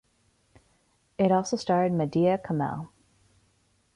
[1.19, 2.89] It also starred Madiha Kamel.